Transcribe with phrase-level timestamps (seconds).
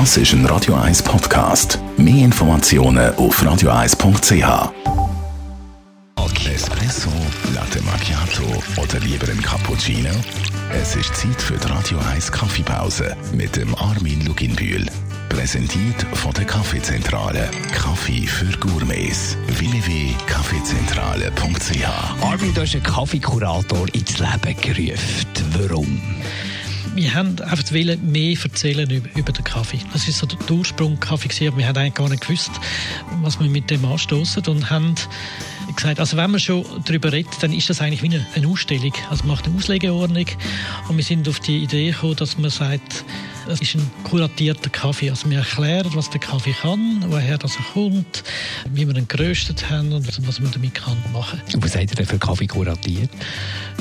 [0.00, 1.78] Das ist ein Radio 1 Podcast.
[1.96, 4.72] Mehr Informationen auf radio1.ch.
[6.52, 7.10] Espresso,
[7.54, 8.42] Latte Macchiato
[8.82, 10.10] oder lieber ein Cappuccino?
[10.72, 14.84] Es ist Zeit für die Radio 1 Kaffeepause mit dem Armin Luginbühl.
[15.28, 17.48] Präsentiert von der Kaffeezentrale.
[17.72, 19.36] Kaffee für Gourmets.
[19.46, 25.26] www.kaffeezentrale.ch Armin, du hast einen Kaffeekurator ins Leben gerufen.
[25.56, 26.02] Warum?
[26.94, 29.80] Wir haben einfach wollen mehr erzählen über, über den Kaffee.
[29.92, 32.50] Das ist so der Ursprung Kaffee gewesen, aber wir haben eigentlich gar nicht gewusst,
[33.22, 34.94] was wir mit dem anstoßen und haben
[35.74, 38.92] gesagt, also wenn man schon darüber redet, dann ist das eigentlich wie eine, eine Ausstellung.
[39.10, 40.26] Also man macht eine Auslegeordnung
[40.88, 43.04] und wir sind auf die Idee gekommen, dass man sagt,
[43.48, 45.10] es ist ein kuratierter Kaffee.
[45.10, 48.24] Also wir erklären, was der Kaffee kann, woher das kommt,
[48.72, 51.62] wie wir ihn geröstet haben und was man damit kann machen kann.
[51.62, 53.10] Was seid ihr denn für Kaffee kuratiert?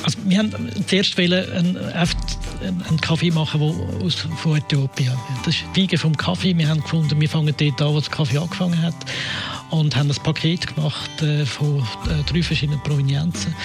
[0.03, 0.52] Also wir haben
[0.88, 1.77] zuerst einen,
[2.63, 5.13] einen Kaffee machen der aus, von Äthiopien.
[5.45, 6.58] Das ist die Wiege vom Kaffee.
[6.58, 8.95] Wir haben gefunden, wir fangen dort an, wo der Kaffee angefangen hat
[9.73, 13.55] und haben ein Paket gemacht äh, von äh, drei verschiedenen Provenienzen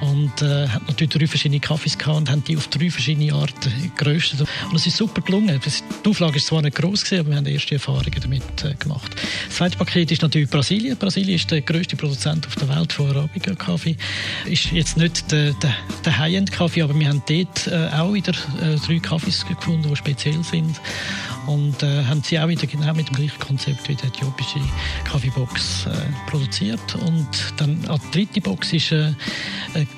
[0.00, 3.92] und äh, hat natürlich drei verschiedene Kaffees gehabt und haben die auf drei verschiedene Arten
[3.96, 5.60] geröstet und es ist super gelungen.
[6.04, 9.14] Die Auflage ist zwar nicht groß gewesen, aber wir haben erste Erfahrungen damit äh, gemacht.
[9.46, 10.96] Das zweite Paket ist natürlich Brasilien.
[10.96, 13.96] Brasilien ist der größte Produzent auf der Welt von Arabica Kaffee.
[14.46, 18.32] Ist jetzt nicht der, der, der High-End Kaffee, aber wir haben dort äh, auch wieder
[18.60, 20.80] äh, drei Kaffees gefunden, die speziell sind
[21.46, 24.60] und äh, haben sie auch wieder genau mit dem gleichen Konzept wie die äthiopische
[25.04, 25.90] Kaffeebox äh,
[26.30, 26.94] produziert.
[26.94, 29.12] Und dann die dritte Box ist äh,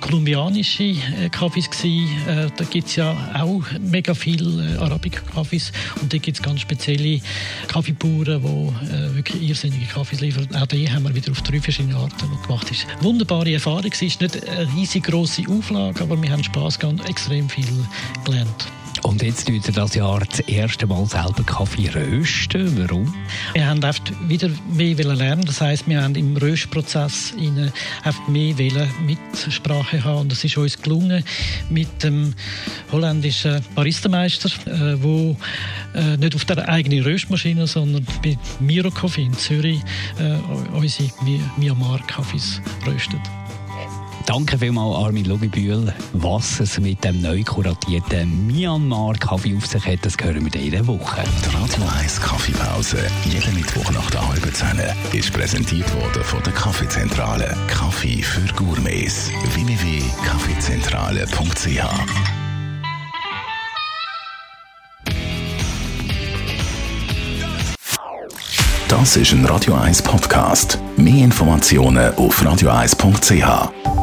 [0.00, 2.08] kolumbianische äh, Kaffees gewesen.
[2.28, 6.60] Äh, da gibt es ja auch mega viele äh, Arabica-Kaffees und da gibt es ganz
[6.60, 7.20] spezielle
[7.68, 10.48] Kaffeebauern, die wirklich irrsinnige Kaffees liefern.
[10.54, 12.48] Auch die haben wir wieder auf drei verschiedene Arten gemacht.
[12.48, 13.90] War eine wunderbare Erfahrung.
[13.92, 17.66] Es ist nicht eine riesig grosse Auflage, aber wir haben Spass gehabt und extrem viel
[18.24, 18.66] gelernt.
[19.04, 22.76] Und jetzt tut ihr das Jahr das erste Mal selber Kaffee rösten.
[22.78, 23.14] Warum?
[23.52, 25.44] Wir haben oft wieder mehr lernen.
[25.44, 27.34] Das heisst, wir haben im Röstprozess
[28.28, 28.54] mehr
[29.04, 30.22] Mitsprache haben.
[30.22, 31.22] Und es ist uns gelungen
[31.68, 32.34] mit dem
[32.92, 35.02] holländischen Baristameister, äh,
[35.94, 39.80] äh, nicht auf der eigenen Röstmaschine, sondern bei Miro Coffee in Zürich
[40.18, 40.36] äh,
[40.74, 41.10] unsere
[41.58, 43.20] Myanmar-Kaffees röstet.
[44.26, 45.92] Danke vielmals, Armin Lugibühl.
[46.14, 50.86] Was es mit dem neu kuratierten Myanmar-Kaffee auf sich hat, das hören wir in dieser
[50.86, 51.22] Woche.
[51.44, 54.80] Die Radio 1 Kaffeepause, jeden Mittwoch nach der halben Zehn,
[55.12, 57.54] ist präsentiert worden von der Kaffeezentrale.
[57.68, 59.30] Kaffee für Gourmets.
[59.54, 61.84] www.kaffeezentrale.ch
[68.88, 70.78] Das ist ein Radio 1 Podcast.
[70.96, 73.93] Mehr Informationen auf radio1.ch.